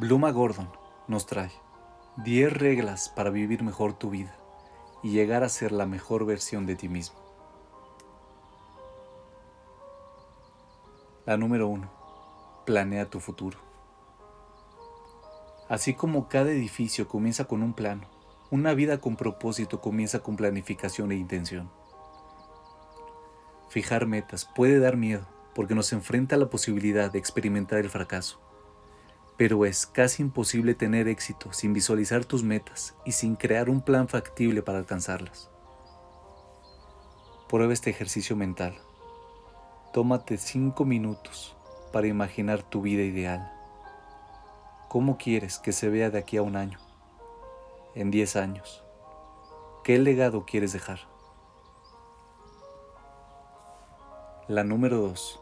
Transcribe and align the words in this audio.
Bluma 0.00 0.30
Gordon 0.30 0.70
nos 1.08 1.26
trae 1.26 1.50
10 2.18 2.52
reglas 2.52 3.08
para 3.08 3.30
vivir 3.30 3.64
mejor 3.64 3.94
tu 3.94 4.10
vida 4.10 4.32
y 5.02 5.10
llegar 5.10 5.42
a 5.42 5.48
ser 5.48 5.72
la 5.72 5.86
mejor 5.86 6.24
versión 6.24 6.66
de 6.66 6.76
ti 6.76 6.88
mismo. 6.88 7.18
La 11.26 11.36
número 11.36 11.66
1. 11.66 11.90
Planea 12.64 13.10
tu 13.10 13.18
futuro. 13.18 13.58
Así 15.68 15.94
como 15.94 16.28
cada 16.28 16.52
edificio 16.52 17.08
comienza 17.08 17.46
con 17.46 17.64
un 17.64 17.72
plano, 17.72 18.06
una 18.52 18.74
vida 18.74 19.00
con 19.00 19.16
propósito 19.16 19.80
comienza 19.80 20.20
con 20.20 20.36
planificación 20.36 21.10
e 21.10 21.16
intención. 21.16 21.72
Fijar 23.68 24.06
metas 24.06 24.44
puede 24.44 24.78
dar 24.78 24.96
miedo 24.96 25.26
porque 25.56 25.74
nos 25.74 25.92
enfrenta 25.92 26.36
a 26.36 26.38
la 26.38 26.50
posibilidad 26.50 27.10
de 27.10 27.18
experimentar 27.18 27.80
el 27.80 27.90
fracaso. 27.90 28.47
Pero 29.38 29.64
es 29.64 29.86
casi 29.86 30.22
imposible 30.22 30.74
tener 30.74 31.08
éxito 31.08 31.52
sin 31.54 31.72
visualizar 31.72 32.26
tus 32.26 32.42
metas 32.42 32.96
y 33.06 33.12
sin 33.12 33.36
crear 33.36 33.70
un 33.70 33.80
plan 33.80 34.08
factible 34.08 34.62
para 34.62 34.78
alcanzarlas. 34.78 35.48
Prueba 37.48 37.72
este 37.72 37.88
ejercicio 37.88 38.36
mental. 38.36 38.76
Tómate 39.94 40.36
5 40.36 40.84
minutos 40.84 41.56
para 41.92 42.08
imaginar 42.08 42.62
tu 42.62 42.82
vida 42.82 43.02
ideal. 43.02 43.50
¿Cómo 44.88 45.16
quieres 45.16 45.58
que 45.58 45.72
se 45.72 45.88
vea 45.88 46.10
de 46.10 46.18
aquí 46.18 46.36
a 46.36 46.42
un 46.42 46.56
año? 46.56 46.78
En 47.94 48.10
10 48.10 48.36
años. 48.36 48.84
¿Qué 49.84 49.98
legado 49.98 50.44
quieres 50.44 50.72
dejar? 50.72 50.98
La 54.48 54.64
número 54.64 54.98
2. 54.98 55.40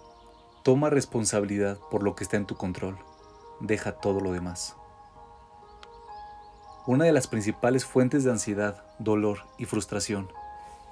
Toma 0.63 0.91
responsabilidad 0.91 1.79
por 1.91 2.03
lo 2.03 2.15
que 2.15 2.25
está 2.25 2.37
en 2.37 2.47
tu 2.47 2.57
control. 2.57 2.99
Deja 3.61 3.93
todo 3.93 4.21
lo 4.21 4.33
demás. 4.33 4.77
Una 6.87 7.05
de 7.05 7.13
las 7.13 7.27
principales 7.27 7.85
fuentes 7.85 8.23
de 8.23 8.31
ansiedad, 8.31 8.85
dolor 8.99 9.41
y 9.59 9.65
frustración 9.65 10.31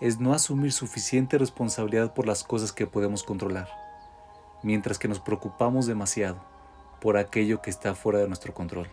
es 0.01 0.19
no 0.19 0.34
asumir 0.34 0.73
suficiente 0.73 1.39
responsabilidad 1.39 2.15
por 2.15 2.27
las 2.27 2.43
cosas 2.43 2.73
que 2.73 2.87
podemos 2.87 3.23
controlar, 3.23 3.69
mientras 4.62 4.98
que 4.98 5.06
nos 5.06 5.21
preocupamos 5.21 5.87
demasiado 5.87 6.43
por 7.01 7.17
aquello 7.17 7.62
que 7.62 7.71
está 7.71 7.95
fuera 7.95 8.19
de 8.19 8.27
nuestro 8.27 8.53
control. 8.53 8.91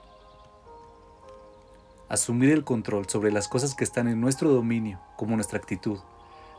Asumir 2.07 2.51
el 2.51 2.63
control 2.63 3.07
sobre 3.07 3.31
las 3.31 3.47
cosas 3.47 3.73
que 3.73 3.83
están 3.83 4.07
en 4.07 4.21
nuestro 4.21 4.51
dominio, 4.51 4.99
como 5.15 5.35
nuestra 5.35 5.57
actitud, 5.57 5.99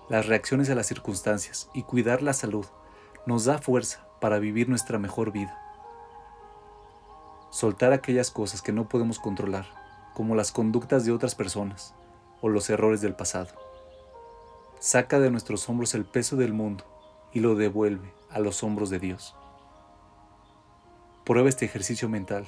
las 0.09 0.27
reacciones 0.27 0.71
a 0.71 0.75
las 0.75 0.87
circunstancias 0.87 1.71
y 1.73 1.83
cuidar 1.85 2.21
la 2.23 2.33
salud 2.33 2.67
nos 3.27 3.45
da 3.45 3.59
fuerza 3.59 4.09
para 4.21 4.39
vivir 4.39 4.69
nuestra 4.69 4.99
mejor 4.99 5.31
vida. 5.31 5.62
Soltar 7.53 7.93
aquellas 7.93 8.33
cosas 8.33 8.63
que 8.63 8.73
no 8.73 8.89
podemos 8.89 9.21
controlar, 9.21 9.67
como 10.15 10.35
las 10.35 10.51
conductas 10.51 11.05
de 11.05 11.13
otras 11.13 11.37
personas 11.37 11.95
o 12.41 12.49
los 12.49 12.69
errores 12.69 13.01
del 13.01 13.15
pasado. 13.15 13.51
Saca 14.81 15.21
de 15.21 15.31
nuestros 15.31 15.69
hombros 15.69 15.95
el 15.95 16.05
peso 16.05 16.35
del 16.35 16.53
mundo 16.53 16.85
y 17.33 17.39
lo 17.39 17.55
devuelve 17.55 18.13
a 18.31 18.41
los 18.41 18.65
hombros 18.65 18.91
de 18.91 18.99
Dios. 18.99 19.37
Prueba 21.25 21.49
este 21.49 21.65
ejercicio 21.65 22.09
mental. 22.09 22.47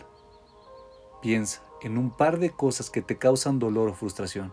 Piensa 1.22 1.62
en 1.82 1.98
un 1.98 2.10
par 2.10 2.40
de 2.40 2.50
cosas 2.50 2.90
que 2.90 3.02
te 3.02 3.18
causan 3.18 3.60
dolor 3.60 3.90
o 3.90 3.94
frustración 3.94 4.52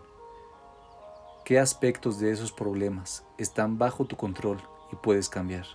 qué 1.44 1.58
aspectos 1.58 2.20
de 2.20 2.30
esos 2.30 2.52
problemas 2.52 3.24
están 3.36 3.76
bajo 3.78 4.04
tu 4.04 4.16
control 4.16 4.62
y 4.92 4.96
puedes 4.96 5.28
cambiar. 5.28 5.66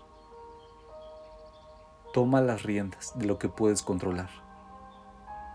Toma 2.14 2.42
las 2.42 2.64
riendas 2.64 3.18
de 3.20 3.26
lo 3.26 3.38
que 3.38 3.50
puedes 3.50 3.82
controlar. 3.82 4.47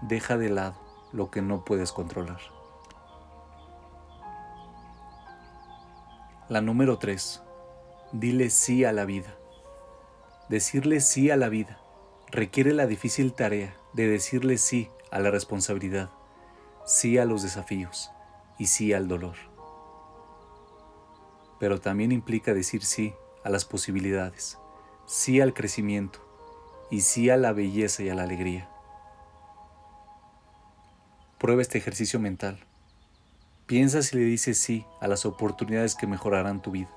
Deja 0.03 0.37
de 0.37 0.51
lado 0.51 0.75
lo 1.13 1.31
que 1.31 1.43
no 1.43 1.65
puedes 1.65 1.93
controlar. 1.93 2.41
La 6.49 6.61
número 6.61 6.99
3. 6.99 7.43
Dile 8.13 8.51
sí 8.51 8.85
a 8.85 8.93
la 8.93 9.05
vida. 9.05 9.35
Decirle 10.49 11.01
sí 11.01 11.31
a 11.31 11.37
la 11.37 11.49
vida 11.49 11.79
requiere 12.31 12.73
la 12.73 12.87
difícil 12.87 13.33
tarea 13.33 13.75
de 13.95 14.09
decirle 14.09 14.59
sí 14.59 14.91
a 15.11 15.19
la 15.19 15.31
responsabilidad, 15.31 16.11
sí 16.85 17.19
a 17.19 17.25
los 17.25 17.43
desafíos 17.43 18.11
y 18.59 18.67
sí 18.67 18.93
al 18.93 19.09
dolor 19.09 19.37
pero 21.63 21.81
también 21.81 22.11
implica 22.11 22.55
decir 22.55 22.85
sí 22.85 23.15
a 23.45 23.49
las 23.49 23.65
posibilidades, 23.65 24.59
sí 25.07 25.41
al 25.41 25.55
crecimiento 25.55 26.19
y 26.91 27.03
sí 27.03 27.31
a 27.31 27.37
la 27.37 27.53
belleza 27.53 28.03
y 28.03 28.09
a 28.09 28.17
la 28.17 28.25
alegría. 28.25 28.69
Prueba 31.43 31.61
este 31.61 31.77
ejercicio 31.77 32.21
mental. 32.21 32.57
Piensa 33.67 34.01
si 34.03 34.17
le 34.17 34.23
dices 34.23 34.59
sí 34.59 34.87
a 35.01 35.09
las 35.09 35.27
oportunidades 35.27 35.97
que 35.97 36.07
mejorarán 36.07 36.63
tu 36.63 36.71
vida. 36.71 36.89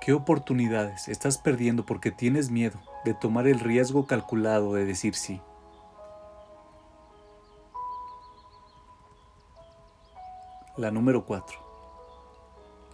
¿Qué 0.00 0.14
oportunidades 0.14 1.06
estás 1.06 1.38
perdiendo 1.38 1.86
porque 1.86 2.10
tienes 2.10 2.50
miedo 2.50 2.80
de 3.04 3.14
tomar 3.14 3.46
el 3.46 3.60
riesgo 3.60 4.04
calculado 4.04 4.74
de 4.74 4.84
decir 4.84 5.14
sí? 5.14 5.40
La 10.76 10.90
número 10.90 11.24
4. 11.24 11.56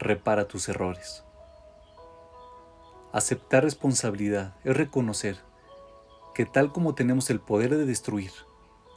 Repara 0.01 0.47
tus 0.47 0.69
errores. 0.69 1.25
Aceptar 3.11 3.65
responsabilidad 3.65 4.55
es 4.65 4.77
reconocer 4.77 5.48
que 6.39 6.47
tal 6.47 6.71
como 6.71 6.95
tenemos 6.95 7.31
el 7.31 7.41
poder 7.41 7.77
de 7.77 7.85
destruir, 7.85 8.31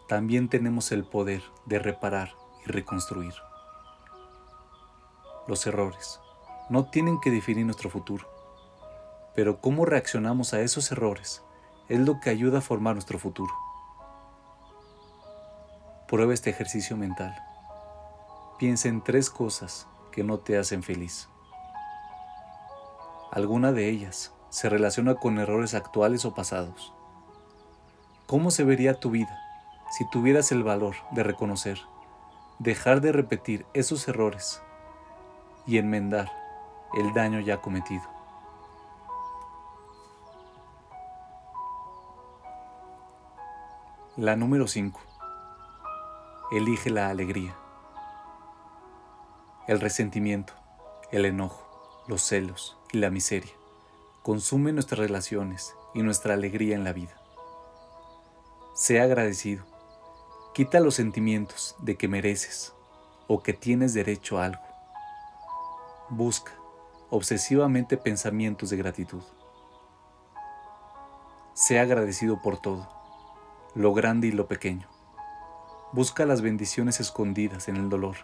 también 0.07 0.47
tenemos 0.47 0.91
el 0.91 1.03
poder 1.03 1.41
de 1.65 1.79
reparar 1.79 2.35
y 2.63 2.69
reconstruir. 2.69 3.33
Los 5.47 5.65
errores 5.65 6.19
no 6.69 6.91
tienen 6.91 7.19
que 7.19 7.31
definir 7.31 7.65
nuestro 7.65 7.89
futuro, 7.89 8.29
pero 9.33 9.59
cómo 9.59 9.85
reaccionamos 9.85 10.53
a 10.53 10.61
esos 10.61 10.91
errores 10.91 11.41
es 11.89 11.99
lo 11.99 12.19
que 12.19 12.29
ayuda 12.29 12.59
a 12.59 12.61
formar 12.61 12.93
nuestro 12.93 13.17
futuro. 13.17 13.51
Prueba 16.07 16.35
este 16.35 16.51
ejercicio 16.51 16.95
mental. 16.95 17.35
Piensa 18.59 18.87
en 18.87 19.03
tres 19.03 19.31
cosas 19.31 19.87
que 20.11 20.23
no 20.23 20.37
te 20.37 20.59
hacen 20.59 20.83
feliz. 20.83 21.27
Alguna 23.31 23.71
de 23.71 23.89
ellas 23.89 24.31
se 24.51 24.69
relaciona 24.69 25.15
con 25.15 25.39
errores 25.39 25.73
actuales 25.73 26.23
o 26.25 26.35
pasados. 26.35 26.93
¿Cómo 28.31 28.49
se 28.49 28.63
vería 28.63 28.97
tu 28.97 29.11
vida 29.11 29.37
si 29.89 30.09
tuvieras 30.09 30.53
el 30.53 30.63
valor 30.63 30.95
de 31.11 31.21
reconocer, 31.21 31.81
dejar 32.59 33.01
de 33.01 33.11
repetir 33.11 33.65
esos 33.73 34.07
errores 34.07 34.61
y 35.67 35.77
enmendar 35.77 36.31
el 36.93 37.13
daño 37.13 37.41
ya 37.41 37.57
cometido? 37.57 38.03
La 44.15 44.37
número 44.37 44.65
5. 44.65 44.97
Elige 46.53 46.89
la 46.89 47.09
alegría. 47.09 47.53
El 49.67 49.81
resentimiento, 49.81 50.53
el 51.11 51.25
enojo, 51.25 52.05
los 52.07 52.21
celos 52.21 52.77
y 52.93 52.99
la 52.99 53.09
miseria 53.09 53.51
consumen 54.23 54.75
nuestras 54.75 54.99
relaciones 54.99 55.75
y 55.93 56.01
nuestra 56.01 56.35
alegría 56.35 56.75
en 56.75 56.85
la 56.85 56.93
vida. 56.93 57.20
Sea 58.73 59.03
agradecido. 59.03 59.65
Quita 60.53 60.79
los 60.79 60.95
sentimientos 60.95 61.75
de 61.79 61.97
que 61.97 62.07
mereces 62.07 62.73
o 63.27 63.43
que 63.43 63.51
tienes 63.51 63.93
derecho 63.93 64.39
a 64.39 64.45
algo. 64.45 64.61
Busca 66.07 66.53
obsesivamente 67.09 67.97
pensamientos 67.97 68.69
de 68.69 68.77
gratitud. 68.77 69.23
Sea 71.53 71.81
agradecido 71.81 72.41
por 72.41 72.61
todo, 72.61 72.87
lo 73.75 73.93
grande 73.93 74.27
y 74.27 74.31
lo 74.31 74.47
pequeño. 74.47 74.87
Busca 75.91 76.25
las 76.25 76.41
bendiciones 76.41 77.01
escondidas 77.01 77.67
en 77.67 77.75
el 77.75 77.89
dolor 77.89 78.15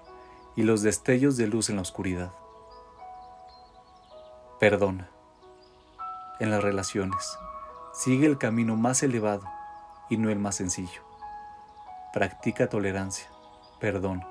y 0.55 0.63
los 0.63 0.81
destellos 0.81 1.35
de 1.35 1.47
luz 1.47 1.69
en 1.69 1.75
la 1.75 1.81
oscuridad. 1.81 2.31
Perdona. 4.61 5.09
En 6.39 6.51
las 6.51 6.63
relaciones, 6.63 7.37
sigue 7.93 8.27
el 8.27 8.37
camino 8.37 8.77
más 8.77 9.03
elevado 9.03 9.56
y 10.09 10.17
no 10.17 10.29
el 10.29 10.39
más 10.39 10.55
sencillo. 10.55 11.01
Practica 12.13 12.69
tolerancia, 12.69 13.27
perdón 13.79 14.25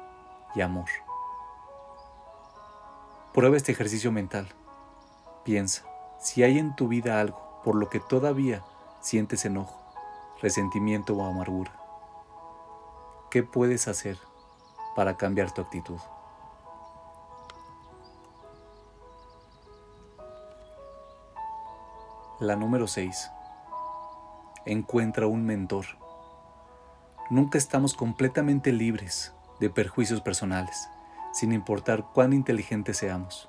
y 0.55 0.61
amor. 0.61 0.89
Prueba 3.33 3.57
este 3.57 3.73
ejercicio 3.73 4.11
mental. 4.11 4.49
Piensa 5.45 5.85
si 6.19 6.43
hay 6.43 6.59
en 6.59 6.75
tu 6.75 6.89
vida 6.89 7.21
algo 7.21 7.61
por 7.63 7.75
lo 7.75 7.89
que 7.89 8.01
todavía 8.01 8.63
sientes 9.01 9.45
enojo, 9.45 9.81
resentimiento 10.41 11.15
o 11.15 11.25
amargura. 11.25 11.73
¿Qué 13.31 13.43
puedes 13.43 13.89
hacer 13.89 14.19
para 14.95 15.17
cambiar 15.17 15.53
tu 15.53 15.63
actitud? 15.63 15.99
La 22.41 22.55
número 22.55 22.87
6. 22.87 23.31
Encuentra 24.67 25.29
un 25.29 25.47
mentor. 25.47 25.87
Nunca 27.31 27.57
estamos 27.57 27.95
completamente 27.95 28.73
libres 28.73 29.33
de 29.61 29.71
perjuicios 29.71 30.21
personales, 30.21 30.89
sin 31.33 31.53
importar 31.53 32.05
cuán 32.13 32.33
inteligentes 32.33 32.99
seamos. 32.99 33.49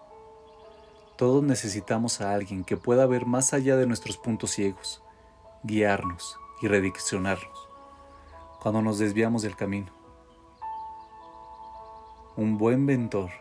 Todos 1.17 1.43
necesitamos 1.43 2.21
a 2.21 2.33
alguien 2.33 2.63
que 2.63 2.77
pueda 2.77 3.07
ver 3.07 3.25
más 3.25 3.53
allá 3.53 3.75
de 3.75 3.87
nuestros 3.87 4.17
puntos 4.17 4.51
ciegos, 4.51 5.01
guiarnos 5.63 6.37
y 6.61 6.67
redireccionarnos 6.67 7.67
cuando 8.61 8.81
nos 8.81 8.99
desviamos 8.99 9.41
del 9.41 9.55
camino. 9.55 9.91
Un 12.35 12.59
buen 12.59 12.85
mentor 12.85 13.31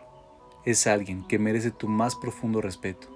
es 0.65 0.87
alguien 0.87 1.27
que 1.27 1.37
merece 1.37 1.69
tu 1.69 1.87
más 1.87 2.15
profundo 2.15 2.61
respeto, 2.61 3.07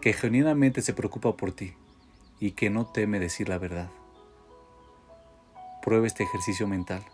que 0.00 0.14
genuinamente 0.14 0.80
se 0.80 0.94
preocupa 0.94 1.36
por 1.36 1.52
ti 1.52 1.76
y 2.40 2.52
que 2.52 2.70
no 2.70 2.86
teme 2.86 3.20
decir 3.20 3.48
la 3.50 3.58
verdad. 3.58 3.90
Prueba 5.82 6.06
este 6.06 6.24
ejercicio 6.24 6.66
mental. 6.66 7.04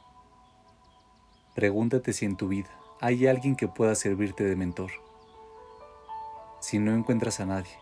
Pregúntate 1.54 2.12
si 2.12 2.24
en 2.24 2.36
tu 2.36 2.48
vida 2.48 2.70
hay 3.00 3.26
alguien 3.26 3.56
que 3.56 3.68
pueda 3.68 3.94
servirte 3.96 4.44
de 4.44 4.56
mentor. 4.56 4.90
Si 6.60 6.78
no 6.78 6.94
encuentras 6.94 7.40
a 7.40 7.46
nadie, 7.46 7.76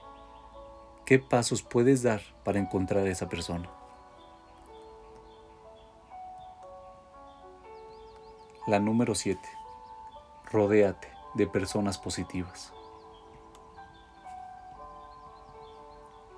¿qué 1.04 1.18
pasos 1.18 1.62
puedes 1.62 2.02
dar 2.02 2.22
para 2.44 2.58
encontrar 2.58 3.06
a 3.06 3.10
esa 3.10 3.28
persona? 3.28 3.70
La 8.66 8.80
número 8.80 9.14
7. 9.14 9.38
Rodéate 10.50 11.08
de 11.34 11.46
personas 11.46 11.98
positivas. 11.98 12.72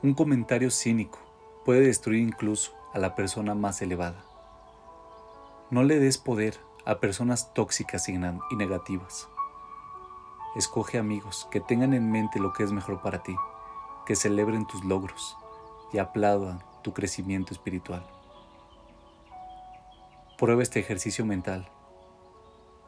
Un 0.07 0.15
comentario 0.15 0.71
cínico 0.71 1.19
puede 1.65 1.81
destruir 1.81 2.21
incluso 2.21 2.71
a 2.95 3.01
la 3.01 3.17
persona 3.17 3.57
más 3.57 3.83
elevada. 3.83 4.25
No 5.73 5.83
le 5.83 5.99
des 5.99 6.17
poder 6.17 6.61
a 6.85 7.01
personas 7.01 7.53
tóxicas 7.55 8.09
y 8.09 8.17
negativas. 8.17 9.27
Escoge 10.55 10.99
amigos 10.99 11.49
que 11.51 11.61
tengan 11.61 11.93
en 11.93 12.13
mente 12.13 12.39
lo 12.39 12.53
que 12.53 12.63
es 12.63 12.71
mejor 12.71 13.03
para 13.03 13.25
ti, 13.25 13.35
que 14.07 14.15
celebren 14.15 14.69
tus 14.69 14.85
logros 14.85 15.37
y 15.93 15.99
aplaudan 15.99 16.63
tu 16.85 16.93
crecimiento 16.93 17.53
espiritual. 17.53 18.07
Prueba 20.39 20.63
este 20.63 20.79
ejercicio 20.79 21.27
mental. 21.27 21.69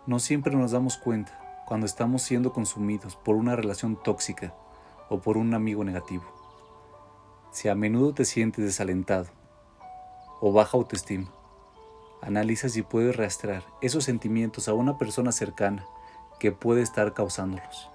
No 0.06 0.20
siempre 0.20 0.54
nos 0.54 0.70
damos 0.70 0.96
cuenta 0.96 1.64
cuando 1.66 1.84
estamos 1.84 2.22
siendo 2.22 2.52
consumidos 2.52 3.16
por 3.16 3.34
una 3.34 3.56
relación 3.56 4.00
tóxica 4.00 4.54
o 5.08 5.18
por 5.18 5.36
un 5.36 5.52
amigo 5.54 5.82
negativo. 5.82 6.37
Si 7.58 7.68
a 7.68 7.74
menudo 7.74 8.14
te 8.14 8.24
sientes 8.24 8.64
desalentado 8.64 9.26
o 10.40 10.52
baja 10.52 10.76
autoestima, 10.76 11.28
analiza 12.22 12.68
si 12.68 12.82
puedes 12.82 13.16
rastrear 13.16 13.64
esos 13.82 14.04
sentimientos 14.04 14.68
a 14.68 14.74
una 14.74 14.96
persona 14.96 15.32
cercana 15.32 15.84
que 16.38 16.52
puede 16.52 16.82
estar 16.82 17.14
causándolos. 17.14 17.90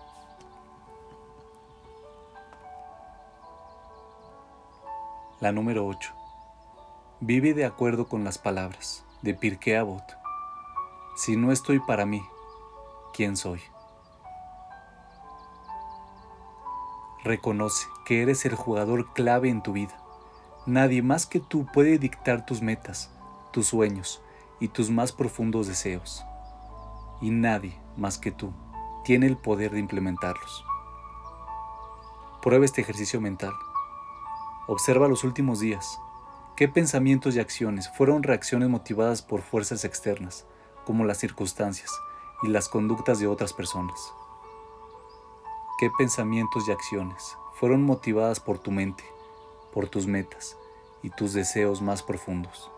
La 5.39 5.53
número 5.53 5.87
8. 5.87 6.13
Vive 7.21 7.53
de 7.53 7.63
acuerdo 7.63 8.09
con 8.09 8.25
las 8.25 8.37
palabras 8.37 9.05
de 9.21 9.33
Pirkei 9.33 9.75
Avot. 9.75 10.03
Si 11.15 11.37
no 11.37 11.53
estoy 11.53 11.79
para 11.79 12.05
mí, 12.05 12.21
¿quién 13.13 13.37
soy? 13.37 13.61
Reconoce 17.23 17.87
que 18.05 18.21
eres 18.21 18.45
el 18.45 18.53
jugador 18.53 19.13
clave 19.13 19.47
en 19.47 19.63
tu 19.63 19.71
vida. 19.71 19.97
Nadie 20.65 21.01
más 21.01 21.25
que 21.25 21.39
tú 21.39 21.65
puede 21.73 21.97
dictar 21.97 22.45
tus 22.45 22.61
metas, 22.61 23.11
tus 23.51 23.67
sueños 23.67 24.21
y 24.59 24.67
tus 24.67 24.89
más 24.89 25.13
profundos 25.13 25.67
deseos. 25.67 26.25
Y 27.21 27.29
nadie 27.29 27.79
más 27.95 28.17
que 28.17 28.31
tú 28.31 28.51
tiene 29.05 29.27
el 29.27 29.37
poder 29.37 29.71
de 29.71 29.79
implementarlos. 29.79 30.65
Prueba 32.41 32.65
este 32.65 32.81
ejercicio 32.81 33.21
mental. 33.21 33.53
Observa 34.67 35.07
los 35.07 35.23
últimos 35.23 35.61
días. 35.61 35.97
¿Qué 36.57 36.67
pensamientos 36.67 37.35
y 37.35 37.39
acciones 37.39 37.89
fueron 37.95 38.23
reacciones 38.23 38.67
motivadas 38.67 39.21
por 39.21 39.41
fuerzas 39.41 39.85
externas, 39.85 40.45
como 40.85 41.05
las 41.05 41.19
circunstancias 41.19 41.89
y 42.43 42.49
las 42.49 42.67
conductas 42.67 43.19
de 43.19 43.27
otras 43.27 43.53
personas? 43.53 44.13
Qué 45.77 45.89
pensamientos 45.89 46.67
y 46.67 46.71
acciones 46.71 47.37
fueron 47.53 47.83
motivadas 47.83 48.39
por 48.39 48.59
tu 48.59 48.71
mente, 48.71 49.03
por 49.73 49.87
tus 49.87 50.05
metas 50.07 50.57
y 51.01 51.09
tus 51.09 51.33
deseos 51.33 51.81
más 51.81 52.03
profundos. 52.03 52.69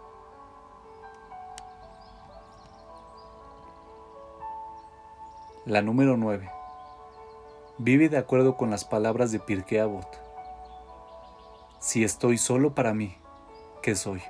La 5.65 5.81
número 5.81 6.15
9. 6.15 6.49
Vive 7.79 8.07
de 8.07 8.17
acuerdo 8.17 8.55
con 8.55 8.69
las 8.69 8.85
palabras 8.85 9.31
de 9.31 9.39
Pirkei 9.39 9.79
Avot. 9.79 10.07
Si 11.79 12.03
estoy 12.03 12.37
solo 12.37 12.73
para 12.73 12.93
mí, 12.93 13.17
¿qué 13.81 13.95
soy? 13.95 14.21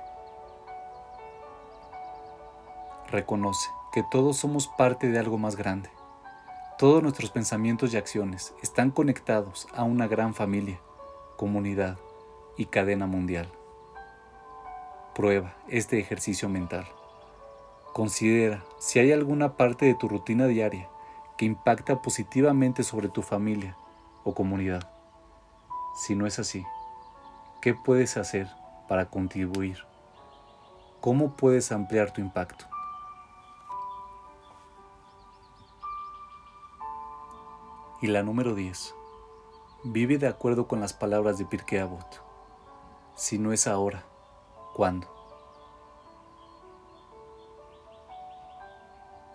Reconoce 3.08 3.68
que 3.92 4.02
todos 4.10 4.38
somos 4.38 4.66
parte 4.66 5.08
de 5.08 5.18
algo 5.18 5.38
más 5.38 5.56
grande 5.56 5.95
todos 6.78 7.02
nuestros 7.02 7.30
pensamientos 7.30 7.94
y 7.94 7.96
acciones 7.96 8.54
están 8.62 8.90
conectados 8.90 9.66
a 9.74 9.84
una 9.84 10.06
gran 10.06 10.34
familia, 10.34 10.78
comunidad 11.36 11.96
y 12.58 12.66
cadena 12.66 13.06
mundial. 13.06 13.50
Prueba 15.14 15.56
este 15.68 15.98
ejercicio 15.98 16.50
mental. 16.50 16.86
Considera 17.94 18.62
si 18.78 18.98
hay 18.98 19.10
alguna 19.12 19.56
parte 19.56 19.86
de 19.86 19.94
tu 19.94 20.06
rutina 20.06 20.46
diaria 20.46 20.86
que 21.38 21.46
impacta 21.46 22.02
positivamente 22.02 22.82
sobre 22.82 23.08
tu 23.08 23.22
familia 23.22 23.74
o 24.22 24.34
comunidad. 24.34 24.90
Si 25.96 26.14
no 26.14 26.26
es 26.26 26.38
así, 26.38 26.62
¿qué 27.62 27.72
puedes 27.72 28.18
hacer 28.18 28.48
para 28.86 29.06
contribuir? 29.06 29.78
¿Cómo 31.00 31.36
puedes 31.36 31.72
ampliar 31.72 32.12
tu 32.12 32.20
impacto? 32.20 32.66
Y 38.02 38.08
la 38.08 38.22
número 38.22 38.54
10. 38.54 38.94
Vive 39.84 40.18
de 40.18 40.28
acuerdo 40.28 40.68
con 40.68 40.80
las 40.80 40.92
palabras 40.92 41.38
de 41.38 41.46
Pirkei 41.46 41.78
Avot. 41.78 42.22
Si 43.14 43.38
no 43.38 43.54
es 43.54 43.66
ahora, 43.66 44.04
¿cuándo? 44.74 45.08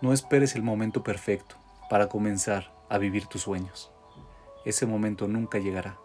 No 0.00 0.12
esperes 0.12 0.54
el 0.54 0.62
momento 0.62 1.02
perfecto 1.02 1.56
para 1.90 2.08
comenzar 2.08 2.72
a 2.88 2.98
vivir 2.98 3.26
tus 3.26 3.42
sueños. 3.42 3.90
Ese 4.64 4.86
momento 4.86 5.26
nunca 5.26 5.58
llegará. 5.58 5.98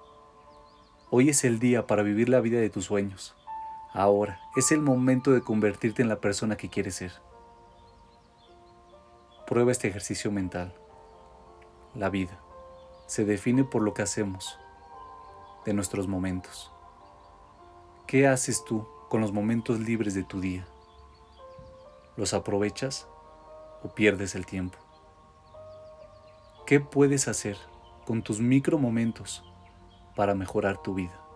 Hoy 1.11 1.29
es 1.29 1.43
el 1.43 1.59
día 1.59 1.85
para 1.85 2.01
vivir 2.01 2.27
la 2.27 2.41
vida 2.41 2.59
de 2.59 2.71
tus 2.71 2.85
sueños. 2.85 3.35
Ahora 3.93 4.39
es 4.55 4.71
el 4.71 4.81
momento 4.81 5.31
de 5.31 5.41
convertirte 5.41 6.01
en 6.01 6.09
la 6.09 6.21
persona 6.21 6.57
que 6.57 6.69
quieres 6.69 6.95
ser. 6.95 7.11
Prueba 9.45 9.71
este 9.71 9.89
ejercicio 9.89 10.31
mental. 10.31 10.73
La 11.93 12.09
vida 12.09 12.41
se 13.07 13.25
define 13.25 13.63
por 13.63 13.81
lo 13.81 13.93
que 13.93 14.03
hacemos 14.03 14.59
de 15.65 15.73
nuestros 15.73 16.07
momentos. 16.07 16.71
¿Qué 18.05 18.27
haces 18.27 18.63
tú 18.63 18.87
con 19.09 19.21
los 19.21 19.31
momentos 19.31 19.79
libres 19.79 20.13
de 20.13 20.23
tu 20.23 20.39
día? 20.39 20.67
¿Los 22.15 22.33
aprovechas 22.33 23.07
o 23.83 23.89
pierdes 23.95 24.35
el 24.35 24.45
tiempo? 24.45 24.77
¿Qué 26.65 26.79
puedes 26.79 27.27
hacer 27.27 27.57
con 28.05 28.21
tus 28.21 28.39
micro 28.41 28.77
momentos 28.77 29.43
para 30.15 30.35
mejorar 30.35 30.81
tu 30.81 30.93
vida? 30.93 31.26